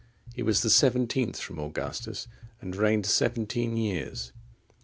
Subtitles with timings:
[0.29, 2.27] (43) He was the seventeenth from Augustus,
[2.59, 4.31] and reigned seventeen years.